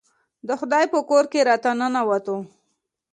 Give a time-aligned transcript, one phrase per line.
[0.47, 2.37] د خدای په کور کې راته ننوتو.